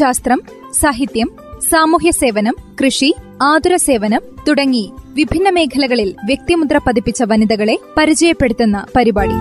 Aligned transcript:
ശാസ്ത്രം 0.00 0.42
സാഹിത്യം 0.80 1.30
സാമൂഹ്യ 1.70 2.10
സേവനം 2.10 2.56
കൃഷി 2.84 3.14
ആതുര 3.42 3.76
സേവനം 3.76 4.20
തുടങ്ങി 4.48 4.92
വിഭിന്ന 5.14 5.48
മേഖലകളിൽ 5.48 6.14
വ്യക്തിമുദ്ര 6.26 6.78
പതിപ്പിച്ച 6.78 7.22
വനിതകളെ 7.22 7.78
പരിചയപ്പെടുത്തുന്ന 7.98 8.86
പരിപാടി. 8.96 9.36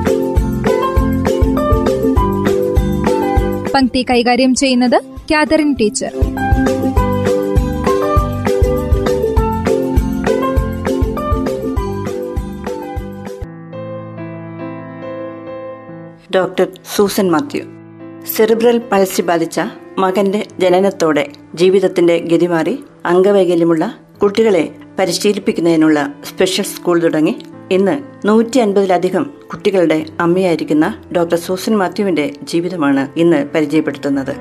പങ്ക്തി 3.71 4.05
കൈകാര്യം 4.09 4.55
ചെയ്യുന്നത് 4.55 5.01
Catherine 5.31 5.73
teacher. 5.73 6.13
Doctor 16.35 16.67
Susan 16.95 17.31
Mathew. 17.31 17.78
Cerebral 18.25 18.77
palsy 18.77 19.21
ബാധിച്ച 19.21 19.61
മകന്റെ 19.97 20.47
ജനനത്തോടെ 20.59 21.31
ജീവിതത്തിന്റെ 21.55 22.17
ഗതിമാറി 22.17 22.83
അംഗവൈകല്യമുള്ള 23.05 23.99
കുട്ടികളെ 24.23 24.75
പരിശീലിപ്പിക്കുന്നതിനുള്ള 24.99 26.13
സ്പെഷ്യൽ 26.23 26.65
സ്കൂൾ 26.65 27.01
തുടങ്ങി. 27.01 27.39
ഇന്ന് 27.71 28.27
നൂറ്റി 28.27 28.59
അൻപതിലധികം 28.59 29.33
കുട്ടികളുടെ 29.53 30.05
അമ്മയായിരിക്കുന്ന 30.19 31.03
ഡോക്ടർ 31.15 31.37
സൂസൻ 31.37 31.77
മാത്യുവിന്റെ 31.77 32.33
ജീവിതമാണ് 32.43 33.07
ഇന്ന് 33.17 33.45
പരിചയപ്പെടുത്തുന്നത്. 33.55 34.35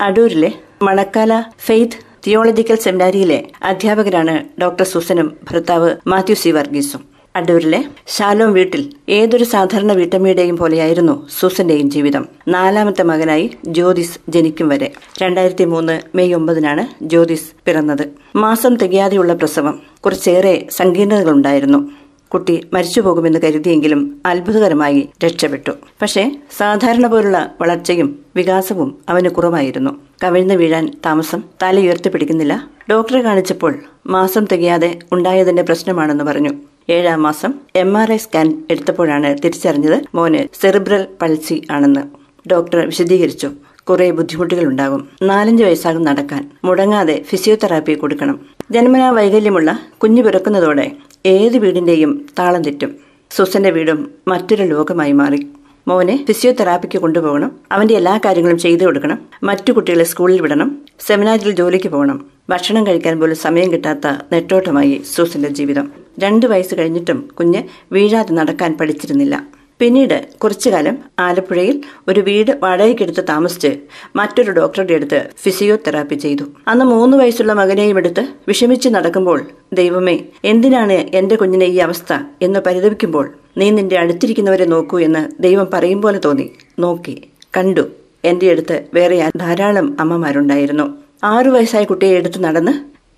അടൂരിലെ 0.00 0.52
മണക്കാല 0.82 1.44
ഫെയ്ത്ത് 1.58 1.96
തിയോളജിക്കൽ 2.26 2.74
സെമിനാരിയിലെ 2.74 3.48
അധ്യാപകരാണ് 3.62 4.60
ഡോക്ടർ 4.60 4.84
സൂസനും 4.84 5.36
ഭർത്താവ് 5.50 5.94
മാത്യു 6.06 6.34
സി 6.34 6.48
വർഗീസും. 6.48 7.19
അടൂരിലെ 7.36 7.84
ശാലോം 8.06 8.52
വീട്ടിൽ 8.52 8.92
ഏതൊരു 9.08 9.44
സാധാരണ 9.44 9.92
വീട്ടമ്മയുടെയും 9.92 10.56
പോലെയായിരുന്നു 10.56 11.28
സൂസന്റെയും 11.40 11.90
ജീവിതം. 11.90 12.28
നാലാമത്തെ 12.48 13.02
മകനായി 13.02 13.50
ജ്യോതിസ് 13.66 14.18
ജനിക്കും 14.28 14.68
വരെ. 14.68 14.92
രണ്ടായിരത്തി 15.22 15.64
മൂന്ന് 15.64 16.00
മെയ് 16.14 16.34
ഒമ്പതിനാണ് 16.34 17.04
ജ്യോതിസ് 17.04 17.50
പിറന്നത്. 17.66 18.08
മാസം 18.36 18.76
തികയാതെയുള്ള 18.76 19.34
പ്രസവം. 19.34 19.80
കുറച്ചേറെ 20.04 20.66
സങ്കീർണതകളുണ്ടായിരുന്നു. 20.70 21.90
കുട്ടി 22.32 22.66
മരിച്ചുപോകുമെന്ന് 22.72 23.38
കരുതിയെങ്കിലും 23.44 24.22
അത്ഭുതകരമായി 24.26 25.08
രക്ഷപ്പെട്ടു. 25.24 25.70
പക്ഷേ 26.02 26.36
സാധാരണ 26.56 27.06
പോലുള്ള 27.06 27.54
വളർച്ചയും 27.60 28.18
വികാസവും 28.36 28.98
അവന് 29.08 29.28
കുറവായിരുന്നു. 29.28 29.90
കവിഴ്ന്നു 30.24 30.54
വീഴാൻ 30.54 30.92
താമസം 31.06 31.42
തല 31.62 31.80
ഉയർത്തിപ്പിടിക്കുന്നില്ല 31.80 32.68
ഡോക്ടറെ 32.90 33.20
കാണിച്ചപ്പോൾ 33.20 33.74
മാസം 34.06 34.46
തികയാതെ 34.52 34.98
ഉണ്ടായതിന്റെ 35.12 35.62
പ്രശ്നമാണെന്ന് 35.62 36.24
പറഞ്ഞു. 36.24 36.50
ഏഴാം 36.88 37.22
മാസം 37.22 37.54
എം 37.76 37.98
ആർ 37.98 38.12
ഐ 38.12 38.16
സ്കാൻ 38.16 38.62
എടുത്തപ്പോഴാണ് 38.70 39.38
തിരിച്ചറിഞ്ഞത് 39.44 40.02
മോന് 40.14 40.62
സെറിബ്രൽ 40.62 41.06
പൾസി 41.22 41.66
ആണെന്ന്. 41.70 42.00
ഡോക്ടർ 42.48 42.86
വിശദീകരിച്ചു. 42.86 43.50
കുറെ 43.84 44.10
ബുദ്ധിമുട്ടുകൾ 44.10 44.64
ഉണ്ടാകും 44.64 45.08
നാലഞ്ച് 45.22 45.64
വയസ്സാകും 45.64 46.04
നടക്കാൻ. 46.04 46.50
മുടങ്ങാതെ 46.64 47.24
ഫിസിയോതെറാപ്പി 47.28 47.92
കൊടുക്കണം. 47.92 48.40
ജന്മനാ 48.70 49.10
വൈകല്യമുള്ള 49.10 49.78
കുഞ്ഞു 50.02 50.22
പിറക്കുന്നതോടെ 50.22 50.92
ഏത് 51.26 51.56
വീടിന്റെയും 51.56 52.26
താളം 52.38 52.62
തെറ്റും. 52.62 52.96
സുസന്റെ 53.30 53.70
വീടും 53.70 54.10
മറ്റൊരു 54.28 54.62
ലോകമായി 54.62 55.12
മാറി. 55.12 55.46
മോനെ 55.88 56.24
ഫിസിയോതെറാപ്പിക്ക് 56.28 56.98
കൊണ്ടുപോകണം. 56.98 57.52
അവന്റെ 57.72 57.94
എല്ലാ 57.94 58.20
കാര്യങ്ങളും 58.24 58.58
ചെയ്തു 58.58 58.84
കൊടുക്കണം. 58.84 59.18
മറ്റു 59.42 59.72
കുട്ടികളെ 59.72 60.04
സ്കൂളിൽ 60.04 60.42
വിടണം. 60.42 60.78
സെമിനാരിൽ 61.00 61.50
ജോലിക്ക് 61.50 61.88
പോകണം. 61.88 62.26
ഭക്ഷണം 62.50 62.86
കഴിക്കാൻ 62.86 63.20
പോലും 63.20 63.36
സമയം 63.36 63.72
കിട്ടാത്ത 63.72 64.06
നെട്ടോട്ടമായി 64.32 65.02
സൂസിന്റെ 65.14 65.48
ജീവിതം. 65.48 65.92
രണ്ടു 66.18 66.46
വയസ്സ് 66.46 66.74
കഴിഞ്ഞിട്ടും 66.74 67.28
കുഞ്ഞ് 67.38 67.62
വീഴാതെ 67.92 68.34
നടക്കാൻ 68.34 68.78
പഠിച്ചിരുന്നില്ല. 68.80 69.46
പിന്നീട് 69.78 70.26
കുറച്ചുകാലം 70.38 70.98
ആലപ്പുഴയിൽ 71.18 71.82
ഒരു 72.08 72.20
വീട് 72.20 72.50
വാടകയ്ക്കെടുത്ത് 72.62 73.24
താമസിച്ച് 73.28 73.76
മറ്റൊരു 74.16 74.50
ഡോക്ടറുടെ 74.50 74.94
അടുത്ത് 74.94 75.28
ഫിസിയോതെറാപ്പി 75.42 76.14
ചെയ്തു. 76.14 76.44
അന്ന് 76.68 76.84
മൂന്ന് 76.84 77.16
വയസ്സുള്ള 77.16 77.52
മകനെയും 77.52 77.98
എടുത്ത് 77.98 78.28
വിഷമിച്ച് 78.48 78.88
നടക്കുമ്പോൾ 78.88 79.46
ദൈവമേ 79.72 80.18
എന്തിനാണ് 80.44 80.92
എന്റെ 80.92 81.36
കുഞ്ഞിനെ 81.36 81.66
ഈ 81.66 81.78
അവസ്ഥ 81.78 82.12
എന്ന് 82.42 82.60
പരിതപിക്കുമ്പോൾ 82.60 83.32
നീ 83.56 83.70
നിന്റെ 83.70 83.98
അടുത്തിരിക്കുന്നവരെ 83.98 84.64
നോക്കൂ 84.64 84.98
എന്ന് 84.98 85.42
ദൈവം 85.42 85.68
പറയും 85.72 86.02
പോലെ 86.02 86.18
തോന്നി. 86.18 86.50
നോക്കി 86.78 87.22
കണ്ടു. 87.56 87.99
എന്റെ 88.24 88.50
അടുത്ത് 88.50 88.84
വേറെ 88.94 89.30
ധാരാളം 89.36 89.96
അമ്മമാരുണ്ടായിരുന്നു. 90.00 90.94
ആറു 91.24 91.50
വയസ്സായ 91.50 91.84
കുട്ടിയെ 91.84 92.12
എടുത്ത് 92.12 92.44
നടന്ന് 92.44 92.72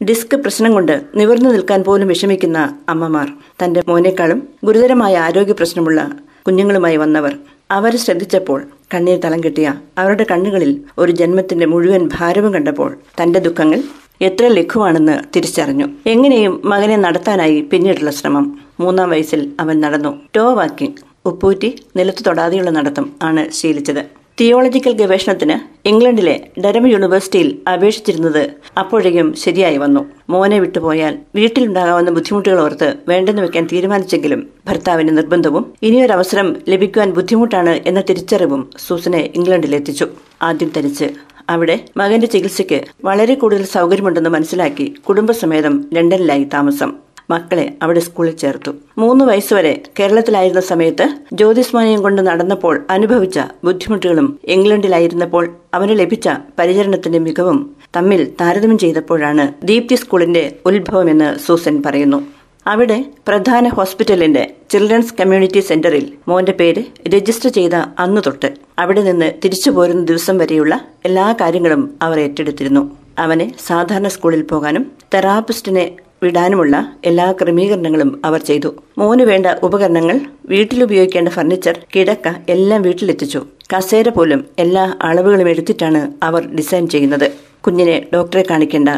ഡിസ്ക് 0.05 0.37
പ്രശ്നം 0.37 0.73
കൊണ്ട് 0.73 1.03
നിവർന്നു 1.15 1.51
നിൽക്കാൻ 1.51 1.85
പോലും 1.85 2.09
വിഷമിക്കുന്ന 2.09 2.75
അമ്മമാർ 2.89 3.33
തന്റെ 3.65 3.83
മോനേക്കാളും 3.89 4.49
ഗുരുതരമായ 4.65 5.17
ആരോഗ്യ 5.17 5.53
പ്രശ്നമുള്ള 5.53 6.11
കുഞ്ഞുങ്ങളുമായി 6.47 6.97
വന്നവർ. 6.97 7.37
അവരെ 7.71 7.97
ശ്രദ്ധിച്ചപ്പോൾ 7.97 8.63
കണ്ണീർ 8.95 9.19
തളം 9.19 9.45
കിട്ടിയ 9.45 9.75
അവരുടെ 9.99 10.27
കണ്ണുകളിൽ 10.31 10.81
ഒരു 10.99 11.13
ജന്മത്തിന്റെ 11.13 11.67
മുഴുവൻ 11.67 12.11
ഭാരവും 12.15 12.55
കണ്ടപ്പോൾ 12.55 12.97
തന്റെ 13.23 13.39
ദുഃഖങ്ങൾ 13.39 13.83
എത്ര 14.23 14.47
ലഘുവാണെന്ന് 14.47 15.19
തിരിച്ചറിഞ്ഞു. 15.37 15.87
എങ്ങനെയും 16.07 16.63
മകനെ 16.65 16.97
നടത്താനായി 16.97 17.61
പിന്നീടുള്ള 17.61 18.11
ശ്രമം. 18.11 18.59
മൂന്നാം 18.81 19.11
വയസ്സിൽ 19.11 19.53
അവൻ 19.61 19.81
നടന്നു. 19.81 20.23
ടോ 20.37 20.55
വാക്കിംഗ് 20.55 20.95
ഉപ്പൂറ്റി 21.27 21.75
നിലത്ത് 21.97 22.25
തൊടാതെയുള്ള 22.27 22.71
നടത്തം 22.71 23.13
ആണ് 23.23 23.51
ശീലിച്ചത്. 23.51 24.22
തിയോളജിക്കൽ 24.43 24.93
ഗവേഷണത്തിന് 24.93 25.57
ഇംഗ്ലണ്ടിലെ 25.89 26.35
ഡരം 26.65 26.87
യൂണിവേഴ്സിറ്റിയിൽ 26.89 27.49
അപേക്ഷിച്ചിരുന്നത് 27.73 28.41
അപ്പോഴേക്കും 28.79 29.29
ശരിയായി 29.35 29.77
വന്നു. 29.77 30.01
മോനെ 30.31 30.59
വിട്ടുപോയാൽ 30.61 31.19
വീട്ടിലുണ്ടാകാവുന്ന 31.35 32.11
ബുദ്ധിമുട്ടുകൾ 32.11 32.61
ഓർത്ത് 32.61 32.89
വേണ്ടെന്ന് 33.09 33.43
വെക്കാൻ 33.43 33.69
തീരുമാനിച്ചെങ്കിലും 33.73 34.41
ഭർത്താവിന്റെ 34.69 35.13
നിർബന്ധവും 35.13 35.67
ഇനിയൊരവസരം 35.83 36.57
ലഭിക്കുവാൻ 36.69 37.13
ബുദ്ധിമുട്ടാണ് 37.13 37.75
എന്ന 37.87 38.01
തിരിച്ചറിവും 38.01 38.71
സൂസനെ 38.87 39.23
ഇംഗ്ലണ്ടിലെത്തിച്ചു. 39.35 40.09
ആദ്യം 40.43 40.73
തനിച്ച് 40.77 41.09
അവിടെ 41.51 41.79
മകന്റെ 41.97 42.27
ചികിത്സയ്ക്ക് 42.27 42.81
വളരെ 43.05 43.35
കൂടുതൽ 43.35 43.65
സൗകര്യമുണ്ടെന്ന് 43.77 44.31
മനസ്സിലാക്കി 44.31 44.89
കുടുംബസമേതം 45.09 45.77
ലണ്ടനിലായി 45.93 46.45
താമസം. 46.45 46.93
മക്കളെ 47.31 47.75
അവിടെ 47.83 48.01
സ്കൂളിൽ 48.01 48.37
ചേർത്തു. 48.37 48.71
മൂന്ന് 48.99 49.25
വയസ്സുവരെ 49.25 49.83
കേരളത്തിലായിരുന്ന 50.01 50.61
സമയത്ത് 50.61 51.07
ജ്യോതിസ്മാനിയം 51.33 52.03
കൊണ്ട് 52.03 52.23
നടന്നപ്പോൾ 52.23 52.81
അനുഭവിച്ച 52.91 53.41
ബുദ്ധിമുട്ടുകളും 53.65 54.41
ഇംഗ്ലണ്ടിലായിരുന്നപ്പോൾ 54.45 55.51
അവന് 55.75 55.99
ലഭിച്ച 55.99 56.29
പരിചരണത്തിന്റെ 56.59 57.19
മികവും 57.19 57.77
തമ്മിൽ 57.97 58.33
താരതമ്യം 58.41 58.79
ചെയ്തപ്പോഴാണ് 58.79 59.53
ദീപ്തി 59.65 59.95
സ്കൂളിന്റെ 59.95 60.53
ഉത്ഭവമെന്ന് 60.67 61.39
സൂസൻ 61.39 61.83
പറയുന്നു. 61.87 62.27
അവിടെ 62.67 63.05
പ്രധാന 63.29 63.69
ഹോസ്പിറ്റലിന്റെ 63.69 64.55
ചിൽഡ്രൻസ് 64.71 65.15
കമ്മ്യൂണിറ്റി 65.21 65.61
സെന്ററിൽ 65.61 66.13
മോന്റെ 66.29 66.53
പേര് 66.53 66.85
രജിസ്റ്റർ 67.09 67.51
ചെയ്ത 67.51 67.75
അന്ന് 67.75 68.21
തൊട്ട് 68.27 68.53
അവിടെ 68.79 69.03
നിന്ന് 69.03 69.33
തിരിച്ചു 69.45 69.71
പോരുന്ന 69.71 70.05
ദിവസം 70.05 70.39
വരെയുള്ള 70.39 70.81
എല്ലാ 71.05 71.33
കാര്യങ്ങളും 71.33 71.95
അവർ 72.03 72.21
ഏറ്റെടുത്തിരുന്നു. 72.21 72.91
അവനെ 73.19 73.53
സാധാരണ 73.67 74.09
സ്കൂളിൽ 74.09 74.43
പോകാനും 74.43 74.93
തെറാപ്പിസ്റ്റിനെ 75.15 75.97
വിടാനുമുള്ള 76.23 76.93
എല്ലാ 77.05 77.33
ക്രമീകരണങ്ങളും 77.33 78.23
അവർ 78.25 78.41
ചെയ്തു. 78.41 78.75
മോന് 78.99 79.23
വേണ്ട 79.23 79.47
ഉപകരണങ്ങൾ 79.63 80.21
വീട്ടിലുപയോഗിക്കേണ്ട 80.47 81.29
ഫർണിച്ചർ 81.29 81.81
കിടക്ക 81.97 82.29
എല്ലാം 82.49 82.83
വീട്ടിലെത്തിച്ചു. 82.83 83.43
കസേര 83.73 84.09
പോലും 84.09 84.45
എല്ലാ 84.59 84.95
അളവുകളും 85.03 85.49
എടുത്തിട്ടാണ് 85.49 86.13
അവർ 86.23 86.47
ഡിസൈൻ 86.57 86.89
ചെയ്യുന്നത്. 86.89 87.31
കുഞ്ഞിനെ 87.61 88.07
ഡോക്ടറെ 88.15 88.45
കാണിക്കേണ്ട 88.51 88.89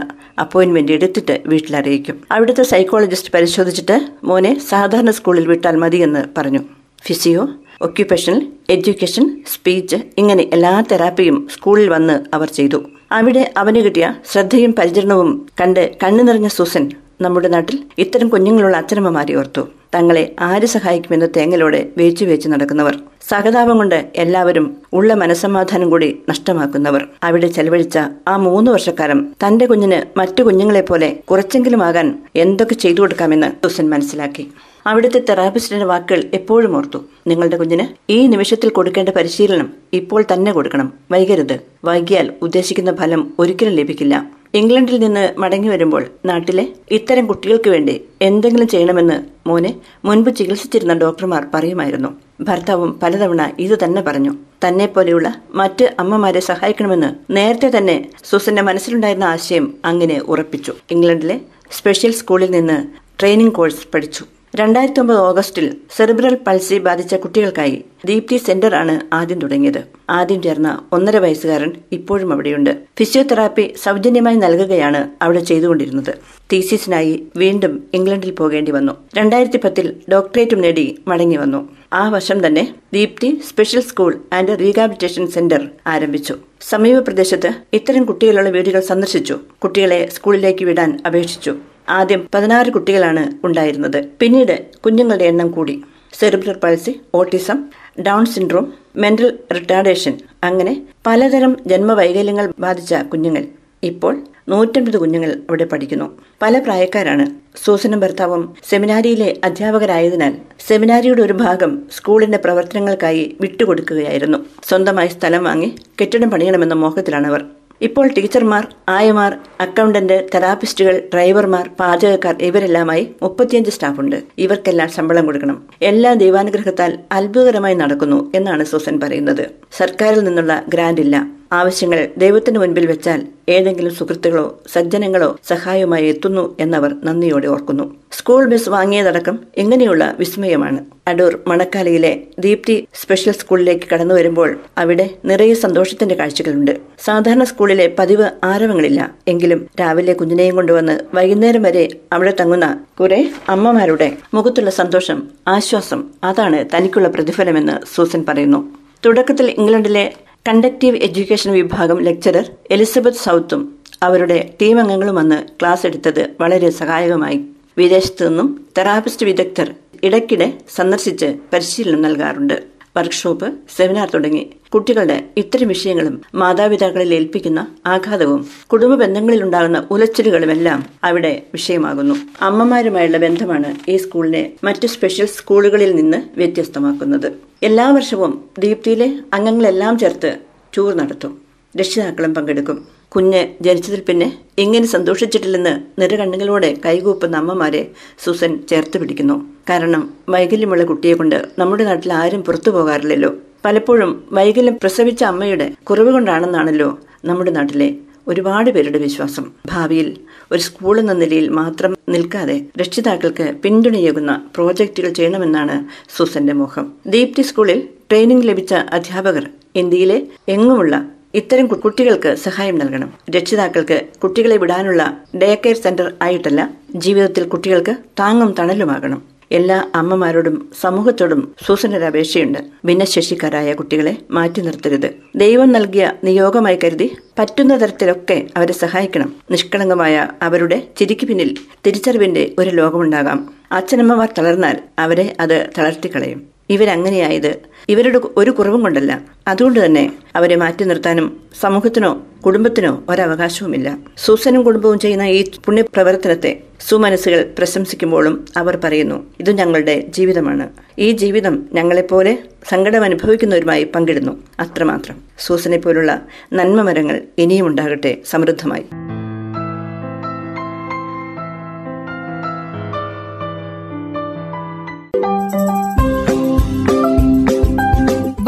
അപ്പോയിന്റ്മെന്റ് 0.40 0.92
എടുത്തിട്ട് 0.92 1.40
വീട്ടിലറിയിക്കും 1.46 2.20
അവിടുത്തെ 2.30 2.62
സൈക്കോളജിസ്റ്റ് 2.62 3.32
പരിശോധിച്ചിട്ട് 3.32 3.96
മോനെ 4.24 4.58
സാധാരണ 4.70 5.10
സ്കൂളിൽ 5.10 5.46
വിട്ടാൽ 5.46 5.76
മതിയെന്ന് 5.76 6.24
പറഞ്ഞു. 6.38 6.62
ഫിസിയോ 7.06 7.48
ഒക്യുപേഷണൽ 7.82 8.46
എഡ്യൂക്കേഷൻ 8.70 9.24
സ്പീച്ച് 9.54 9.96
ഇങ്ങനെ 10.18 10.50
എല്ലാ 10.52 10.84
തെറാപ്പിയും 10.92 11.48
സ്കൂളിൽ 11.54 11.88
വന്ന് 11.88 12.16
അവർ 12.34 12.48
ചെയ്തു. 12.48 12.82
അവിടെ 13.12 13.54
അവന് 13.56 13.76
കിട്ടിയ 13.76 14.14
ശ്രദ്ധയും 14.32 14.74
പരിചരണവും 14.78 15.46
കണ്ട് 15.60 15.82
കണ്ണു 16.04 16.22
നിറഞ്ഞ 16.22 16.48
സൂസൻ 16.48 16.90
നമ്മുടെ 17.20 17.48
നാട്ടിൽ 17.48 17.78
ഇത്തരം 17.98 18.28
കുഞ്ഞുങ്ങളുള്ള 18.28 18.76
അച്ഛനമ്മമാരെ 18.76 19.34
ഓർത്തു. 19.34 19.60
തങ്ങളെ 19.94 20.34
ആര് 20.40 20.66
സഹായിക്കുമെന്ന് 20.66 21.26
തേങ്ങലോടെ 21.36 21.88
വേച്ചു 21.98 22.24
വേച്ചു 22.24 22.48
നടക്കുന്നവർ. 22.48 22.98
സഹതാപം 23.28 23.76
കൊണ്ട് 23.76 24.10
എല്ലാവരും 24.16 24.76
ഉള്ള 24.92 25.14
മനസമാധാനം 25.14 25.90
കൂടി 25.90 26.18
നഷ്ടമാക്കുന്നവർ. 26.28 27.08
അവിടെ 27.22 27.46
ചെലവഴിച്ച 27.46 27.98
ആ 28.28 28.36
മൂന്ന് 28.36 28.70
വർഷക്കാലം 28.70 29.34
തന്റെ 29.46 29.66
കുഞ്ഞിന് 29.66 30.18
മറ്റു 30.18 30.42
കുഞ്ഞുങ്ങളെ 30.42 30.80
പോലെ 30.80 31.16
കുറച്ചെങ്കിലും 31.30 31.82
ആകാൻ 31.82 32.18
എന്തൊക്കെ 32.36 32.74
ചെയ്തു 32.74 33.00
കൊടുക്കാമെന്ന് 33.00 33.46
സൂസൻ 33.46 33.90
മനസ്സിലാക്കി. 33.90 34.50
അവിടുത്തെ 34.86 35.18
തെറാപ്പിസ്റ്റിന്റെ 35.18 35.86
വാക്കുകൾ 35.86 36.24
എപ്പോഴും 36.34 36.76
ഓർത്തു. 36.76 36.98
നിങ്ങളുടെ 37.26 37.56
കുഞ്ഞിന് 37.56 38.12
ഈ 38.12 38.26
നിമിഷത്തിൽ 38.26 38.68
കൊടുക്കേണ്ട 38.68 39.08
പരിശീലനം 39.08 39.70
ഇപ്പോൾ 39.92 40.24
തന്നെ 40.32 40.52
കൊടുക്കണം. 40.52 40.92
വൈകരുത്. 41.10 41.60
വൈകിയാൽ 41.84 42.32
ഉദ്ദേശിക്കുന്ന 42.42 42.94
ഫലം 42.94 43.34
ഒരിക്കലും 43.38 43.72
ലഭിക്കില്ല. 43.72 44.26
ഇംഗ്ലണ്ടിൽ 44.58 44.98
നിന്ന് 44.98 45.22
മടങ്ങി 45.38 45.68
വരുമ്പോൾ 45.68 46.02
നാട്ടിലെ 46.24 46.64
ഇത്തരം 46.90 47.26
കുട്ടികൾക്ക് 47.26 47.70
വേണ്ടി 47.70 47.94
എന്തെങ്കിലും 48.22 48.68
ചെയ്യണമെന്ന് 48.68 49.16
മോനെ 49.46 49.76
മുൻപ് 50.04 50.30
ചികിത്സിച്ചിരുന്ന 50.30 50.94
ഡോക്ടർമാർ 50.94 51.46
പറയുമായിരുന്നു. 51.54 52.10
ഭർത്താവും 52.40 53.00
പലതവണ 53.02 53.52
ഇത് 53.58 53.78
തന്നെ 53.84 54.02
പറഞ്ഞു. 54.02 54.32
തന്നെ 54.66 54.86
പോലെയുള്ള 54.86 55.34
മറ്റ് 55.54 55.94
അമ്മമാരെ 55.98 56.40
സഹായിക്കണമെന്ന് 56.40 57.10
നേരത്തെ 57.30 57.70
തന്നെ 57.78 57.96
സുസന്റെ 58.24 58.62
മനസ്സിലുണ്ടായിരുന്ന 58.62 59.24
ആശയം 59.24 59.74
അങ്ങനെ 59.84 60.18
ഉറപ്പിച്ചു. 60.18 60.74
ഇംഗ്ലണ്ടിലെ 60.90 61.40
സ്പെഷ്യൽ 61.70 62.12
സ്കൂളിൽ 62.12 62.50
നിന്ന് 62.50 62.78
ട്രെയിനിംഗ് 63.20 63.52
കോഴ്സ് 63.52 63.88
പഠിച്ചു. 63.94 64.24
രണ്ടായിരത്തി 64.56 65.00
ഒമ്പത് 65.00 65.16
ഓഗസ്റ്റിൽ 65.16 65.76
സെറിബ്രൽ 65.96 66.34
പൾസി 66.46 66.78
ബാധിച്ച 66.78 67.14
കുട്ടികൾക്കായി 67.14 67.84
ദീപ്തി 68.04 68.36
സെന്റർ 68.36 68.74
ആണ് 68.74 69.14
ആദ്യം 69.14 69.38
തുടങ്ങിയത്. 69.38 69.84
ആദ്യം 70.10 70.42
ചേർന്ന 70.42 70.80
ഒന്നര 70.92 71.18
വയസ്സുകാരൻ 71.18 71.72
ഇപ്പോഴും 71.92 72.32
അവിടെയുണ്ട്. 72.32 72.70
ഫിസിയോതെറാപ്പി 72.98 73.74
സൗജന്യമായി 73.82 74.36
നൽകുകയാണ് 74.36 75.10
അവിടെ 75.22 75.40
ചെയ്തുകൊണ്ടിരുന്നത്. 75.40 76.12
തീസിസിനായി 76.52 77.22
വീണ്ടും 77.36 77.84
ഇംഗ്ലണ്ടിൽ 77.94 78.30
പോകേണ്ടി 78.30 78.72
വന്നു. 78.72 78.92
രണ്ടായിരത്തി 79.14 79.56
പത്തിൽ 79.56 79.96
ഡോക്ടറേറ്റും 80.12 80.60
നേടി 80.60 80.98
മടങ്ങി 81.08 81.36
വന്നു. 81.36 81.68
ആ 81.92 82.08
വർഷം 82.08 82.46
തന്നെ 82.46 82.74
Deepti 82.92 83.42
special 83.50 83.82
school 83.82 84.14
and 84.32 84.60
rehabilitation 84.60 85.26
centre 85.26 85.68
ആരംഭിച്ചു. 85.86 86.34
സമീപ 86.70 86.98
പ്രദേശത്ത് 86.98 87.52
ഇത്തരം 87.72 88.04
കുട്ടികളുള്ള 88.04 88.50
വീടുകൾ 88.50 88.80
സന്ദർശിച്ചു. 88.80 89.38
കുട്ടികളെ 89.62 90.08
സ്കൂളിലേക്ക് 90.14 90.64
വിടാൻ 90.64 90.98
അപേക്ഷിച്ചു. 91.06 91.54
ആദ്യം 91.88 92.28
പതിനാറ് 92.34 92.70
കുട്ടികളാണ് 92.72 93.46
ഉണ്ടായിരുന്നത്. 93.46 94.04
പിന്നീട് 94.20 94.56
കുഞ്ഞുങ്ങളുടെ 94.84 95.24
എണ്ണം 95.24 95.50
കൂടി. 95.50 95.84
Cerebral 96.18 96.56
palsy 96.62 97.00
autism 97.14 97.58
Down 98.06 98.26
syndrome 98.26 98.72
mental 98.96 99.38
retardation 99.52 100.14
അങ്ങനെ 100.44 100.82
പലതരം 101.06 101.56
ജന്മവൈകല്യങ്ങൾ 101.66 102.52
ബാധിച്ച 102.60 102.94
കുഞ്ഞുങ്ങൾ 102.94 103.44
ഇപ്പോൾ 103.82 104.14
നൂറ്റമ്പത് 104.48 104.96
കുഞ്ഞുങ്ങൾ 104.96 105.30
അവിടെ 105.48 105.64
പഠിക്കുന്നു. 105.64 106.06
പല 106.42 106.58
പ്രായക്കാരാണ് 106.58 107.24
സൂസനും 107.64 108.00
ഭർത്താവും 108.00 108.54
സെമിനാരിയിലെ 108.70 109.36
അധ്യാപകരായതിനാൽ 109.44 110.32
സെമിനാരിയുടെ 110.68 111.22
ഒരു 111.22 111.32
ഭാഗം 111.32 111.82
സ്കൂളിന്റെ 111.96 112.38
പ്രവർത്തനങ്ങൾക്കായി 112.38 113.36
വിട്ടുകൊടുക്കുകയായിരുന്നു. 113.40 114.38
സ്വന്തമായി 114.68 115.08
സ്ഥലം 115.08 115.44
വാങ്ങി 115.44 115.74
കെട്ടിടം 116.00 116.30
പണിയണമെന്ന 116.30 116.74
മോഹത്തിലാണ് 116.74 117.26
അവർ 117.26 117.44
ഇപ്പോൾ 117.86 118.06
ടീച്ചർമാർ 118.16 118.64
ആയമാർ 118.88 119.32
അക്കൗണ്ടന്റ് 119.60 120.16
തെറാപ്പിസ്റ്റുകൾ 120.34 120.96
ഡ്രൈവർമാർ 121.14 121.64
പാചകക്കാർ 121.80 122.34
ഇവരെല്ലാമായി 122.48 123.04
മുപ്പത്തിയഞ്ച് 123.22 123.70
സ്റ്റാഫുണ്ട്. 123.70 124.16
ഇവർക്കെല്ലാം 124.38 124.88
ശമ്പളം 124.96 125.26
കൊടുക്കണം. 125.26 125.56
എല്ലാ 125.82 126.12
ദൈവാനുഗ്രഹത്താൽ 126.22 126.92
അത്ഭുതകരമായി 127.12 127.74
നടക്കുന്നു 127.74 128.32
എന്നാണ് 128.34 128.64
സൂസൻ 128.64 129.00
പറയുന്നത്. 129.00 129.44
സർക്കാരിൽ 129.72 130.20
നിന്നുള്ള 130.20 130.64
ഗ്രാന്റ് 130.68 131.00
ഇല്ല. 131.00 131.16
ആവശ്യങ്ങൾ 131.52 132.08
ദൈവത്തിന് 132.16 132.58
മുൻപിൽ 132.58 132.86
വെച്ചാൽ 132.86 133.26
ഏതെങ്കിലും 133.48 133.94
സുഹൃത്തുക്കളോ 133.94 134.62
സജ്ജനങ്ങളോ 134.72 135.38
സഹായവുമായി 135.48 136.06
എത്തുന്നു 136.06 136.56
എന്നവർ 136.60 136.94
നന്ദിയോടെ 137.04 137.48
ഓർക്കുന്നു. 137.48 137.96
സ്കൂൾ 138.12 138.48
ബസ് 138.48 138.68
വാങ്ങിയതടക്കം 138.68 139.38
ഇങ്ങനെയുള്ള 139.56 140.16
വിസ്മയമാണ്. 140.18 140.84
അടൂർ 141.06 141.38
മണക്കാലയിലെ 141.46 142.20
ദീപ്തി 142.38 142.86
സ്പെഷ്യൽ 142.94 143.34
സ്കൂളിലേക്ക് 143.34 143.94
കടന്നു 143.94 144.14
വരുമ്പോൾ 144.14 144.60
അവിടെ 144.78 145.10
നിറയെ 145.24 145.54
സന്തോഷത്തിന്റെ 145.54 146.14
കാഴ്ചകളുണ്ട്. 146.14 146.76
സാധാരണ 147.04 147.44
സ്കൂളിലെ 147.44 147.94
പതിവ് 147.98 148.30
ആരവങ്ങളില്ല. 148.44 149.14
എങ്കിലും 149.28 149.66
രാവിലെ 149.80 150.12
കുഞ്ഞിനെയും 150.12 150.54
കൊണ്ടുവന്ന് 150.54 151.00
വൈകുന്നേരം 151.14 151.62
വരെ 151.62 151.88
അവിടെ 152.12 152.34
തങ്ങുന്ന 152.40 152.84
കുറെ 153.00 153.30
അമ്മമാരുടെ 153.48 154.12
മുഖത്തുള്ള 154.34 154.70
സന്തോഷം 154.70 155.28
ആശ്വാസം 155.48 156.04
അതാണ് 156.24 156.64
തനിക്കുള്ള 156.76 157.08
പ്രതിഫലമെന്ന് 157.08 157.96
സൂസൻ 157.96 158.24
പറയുന്നു. 158.28 158.74
തുടക്കത്തിൽ 159.06 159.50
ഇംഗ്ലണ്ടിലെ 159.50 160.12
കണ്ടക്റ്റീവ് 160.48 160.96
എഡ്യൂക്കേഷൻ 160.96 161.52
വിഭാഗം 161.52 161.98
ലെക്ചറർ 162.00 162.50
എലിസബത്ത് 162.70 163.16
സൗത്തും 163.16 163.78
അവരുടെ 164.02 164.54
ടീം 164.62 164.80
അംഗങ്ങളും 164.80 165.14
വന്ന് 165.14 165.38
ക്ലാസ് 165.60 165.86
എടുത്തത് 165.86 166.30
വളരെ 166.40 166.70
സഹായകമായി. 166.70 167.38
വിദേശത്തു 167.78 168.24
നിന്നും 168.24 168.66
തെറാപ്പിസ്റ്റ് 168.78 169.26
വിദഗ്ധർ 169.26 169.74
ഇടയ്ക്കിടെ 170.02 170.52
സന്ദർശിച്ച് 170.74 171.36
പരിശീലനം 171.52 172.02
നൽകാറുണ്ട്. 172.02 172.73
വർക്ക്ഷോപ്പ് 172.96 173.52
സെമിനാർ 173.76 174.10
തുടങ്ങി 174.14 174.50
കുട്ടികളുടെ 174.74 175.24
ഇത്തരം 175.36 175.68
വിഷയങ്ങളും 175.68 176.22
മാതാപിതാക്കളിൽ 176.34 177.14
ഏൽപ്പിക്കുന്ന 177.14 177.66
ആഘാതവും 177.86 178.46
കുടുംബ 178.72 178.94
ബന്ധങ്ങളിൽ 178.94 179.12
ബന്ധങ്ങളിലുണ്ടാകുന്ന 179.14 179.86
ഉലച്ചിലുകളുമെല്ലാം 179.90 180.84
അവിടെ 181.04 181.42
വിഷയമാകുന്നു. 181.52 182.14
അമ്മമാരുമായുള്ള 182.40 183.16
ബന്ധമാണ് 183.16 183.90
ഈ 183.90 183.96
സ്കൂളിനെ 183.96 184.52
മറ്റ് 184.64 184.86
സ്പെഷ്യൽ 184.86 185.26
സ്കൂളുകളിൽ 185.26 185.96
നിന്ന് 185.96 186.18
വ്യത്യസ്തമാക്കുന്നത്. 186.36 187.32
എല്ലാ 187.62 187.90
വർഷവും 187.90 188.44
ദീപ്തിയിലെ 188.58 189.08
അംഗങ്ങളെല്ലാം 189.32 189.98
ചേർത്ത് 189.98 190.38
ടൂർ 190.76 190.94
നടത്തും. 190.94 191.38
രക്ഷിതാക്കളും 191.76 192.34
പങ്കെടുക്കും. 192.34 192.93
കുഞ്ഞ് 193.14 193.48
ജനിച്ചതിൽ 193.62 194.00
പിന്നെ 194.00 194.38
എങ്ങനെ 194.58 194.86
സന്തോഷിച്ചിട്ടില്ലെന്ന് 194.86 196.00
നിറകണ്ണുകളോടെ 196.00 196.76
കൈകൂപ്പുന്ന 196.86 197.36
അമ്മമാരെ 197.36 197.90
സുസൻ 198.24 198.66
ചേർത്ത് 198.70 198.98
പിടിക്കുന്നു. 198.98 199.36
കാരണം 199.70 200.02
വൈകല്യമുള്ള 200.28 200.84
കുട്ടിയെ 200.84 201.14
കൊണ്ട് 201.14 201.48
നമ്മുടെ 201.58 201.84
നാട്ടിൽ 201.84 202.12
ആരും 202.12 202.42
പുറത്തു 202.42 202.70
പോകാറില്ലല്ലോ. 202.70 203.30
പലപ്പോഴും 203.64 204.24
വൈകല്യം 204.32 204.78
പ്രസവിച്ച 204.82 205.24
അമ്മയുടെ 205.24 205.72
കുറവ് 205.82 206.12
കൊണ്ടാണെന്നാണല്ലോ 206.12 206.98
നമ്മുടെ 207.24 207.50
നാട്ടിലെ 207.50 207.94
ഒരുപാട് 208.28 208.70
പേരുടെ 208.70 208.98
വിശ്വാസം. 208.98 209.44
ഭാവിയിൽ 209.66 210.16
ഒരു 210.52 210.60
സ്കൂൾ 210.60 210.98
എന്ന 211.00 211.12
നിലയിൽ 211.12 211.48
മാത്രം 211.48 211.96
നിൽക്കാതെ 212.08 212.66
രക്ഷിതാക്കൾക്ക് 212.80 213.54
പിന്തുണയേകുന്ന 213.62 214.42
പ്രോജക്റ്റുകൾ 214.56 215.08
ചെയ്യണമെന്നാണ് 215.08 215.76
സൂസന്റെ 216.16 216.52
മോഹം. 216.52 216.92
ദീപ്തി 217.06 217.42
സ്കൂളിൽ 217.42 217.88
ട്രെയിനിംഗ് 218.10 218.48
ലഭിച്ച 218.48 218.74
അധ്യാപകർ 218.74 219.46
ഇന്ത്യയിലെ 219.76 220.22
എങ്ങുമുള്ള 220.48 220.94
ഇത്തരം 221.34 221.66
കുട്ടികൾക്ക് 221.66 222.34
സഹായം 222.34 222.78
നൽകണം. 222.78 223.12
രക്ഷിതാക്കൾക്ക് 223.30 224.00
കുട്ടികളെ 224.22 224.56
വിടാനുള്ള 224.56 225.16
ഡേ 225.42 225.54
കെയർ 225.54 225.76
സെന്റർ 225.76 226.12
ആയിട്ടല്ല 226.22 226.70
ജീവിതത്തിൽ 226.94 227.44
കുട്ടികൾക്ക് 227.44 227.96
താങ്ങും 228.20 228.54
തണലുമാകണം. 228.58 229.22
എല്ലാ 229.52 229.90
അമ്മമാരോടും 229.94 230.68
സമൂഹത്തോടും 230.80 231.54
സൂസനൊരു 231.66 232.04
അപേക്ഷയുണ്ട് 232.04 232.58
ഭിന്നശേഷിക്കാരായ 232.86 233.72
കുട്ടികളെ 233.72 234.16
മാറ്റി 234.30 234.60
നിർത്തരുത്. 234.60 235.10
ദൈവം 235.36 235.72
നൽകിയ 235.72 236.12
നിയോഗമായി 236.24 236.78
കരുതി 236.84 237.16
പറ്റുന്ന 237.38 237.80
തരത്തിലൊക്കെ 237.80 238.46
അവരെ 238.56 238.72
സഹായിക്കണം. 238.72 239.36
നിഷ്കളങ്കമായ 239.50 240.28
അവരുടെ 240.42 240.88
ചിരിക്ക് 240.96 241.26
പിന്നിൽ 241.26 241.56
തിരിച്ചറിവിന്റെ 241.86 242.54
ഒരു 242.58 242.70
ലോകമുണ്ടാകാം. 242.70 243.54
അച്ഛനമ്മമാർ 243.72 244.28
തളർന്നാൽ 244.38 244.78
അവരെ 244.98 245.36
അത് 245.40 245.66
തളർത്തിക്കളയും. 245.78 246.53
ഇവരങ്ങനെയായത്. 246.74 247.52
ഇവരുടെ 247.88 248.20
ഒരു 248.36 248.50
കുറവും 248.50 248.80
കൊണ്ടല്ല. 248.80 249.20
അതുകൊണ്ട് 249.48 249.84
തന്നെ 249.84 250.12
അവരെ 250.36 250.56
മാറ്റി 250.56 250.84
നിർത്താനും 250.84 251.40
സമൂഹത്തിനോ 251.60 252.22
കുടുംബത്തിനോ 252.46 253.02
ഒരവകാശവുമില്ല. 253.08 253.98
സൂസനും 254.16 254.62
കുടുംബവും 254.62 254.98
ചെയ്യുന്ന 254.98 255.22
ഈ 255.22 255.44
പുണ്യപ്രവർത്തനത്തെ 255.64 256.60
സുമനസ്സുകൾ 256.88 257.54
പ്രശംസിക്കുമ്പോഴും 257.58 258.44
അവർ 258.56 258.78
പറയുന്നു 258.84 259.26
ഇത് 259.40 259.50
ഞങ്ങളുടെ 259.50 260.00
ജീവിതമാണ്. 260.00 260.68
ഈ 260.98 261.10
ജീവിതം 261.12 261.66
ഞങ്ങളെപ്പോലെ 261.72 262.38
സങ്കടം 262.68 263.04
അനുഭവിക്കുന്നവരുമായി 263.04 263.84
പങ്കിടുന്നു. 263.84 264.32
അത്രമാത്രം. 264.60 265.16
സൂസനെ 265.38 265.78
പോലുള്ള 265.78 266.22
നന്മമരങ്ങൾ 266.52 267.22
ഇനിയും 267.38 267.66
ഉണ്ടാകട്ടെ 267.66 268.16
സമൃദ്ധമായി. 268.30 268.84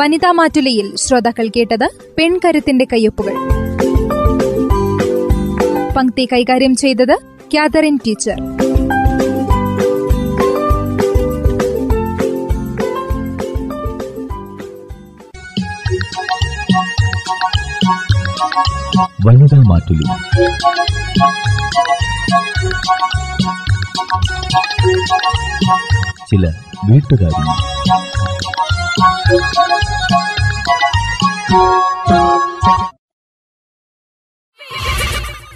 വനിതാ 0.07 0.31
മാറ്റുലയിൽ 0.31 0.97
ശ്രോതാക്കൾ 0.97 1.49
കേട്ടത് 1.49 1.89
പെൺകരുത്തിന്റെ 2.19 2.87
കയ്യൊപ്പുകൾ. 2.93 3.35
പങ്ക്തി 5.97 6.29
കൈകാര്യം 6.33 6.77
ചെയ്തത് 6.77 7.17
കാതറിൻ 7.55 7.99
ടീച്ചർ. 8.07 8.37
വനിതാ 19.27 19.63
മാറ്റുലി. 19.67 20.05
ചില 26.31 26.53
വീട്ടുകാരി. 26.91 27.67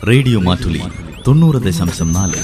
റേഡിയോ 0.09 0.41
മാറ്റുലി 0.41 0.83
തൊണ്ണൂറ് 1.27 1.57
ദശാംശം 1.57 2.13
നാല്. 2.13 2.41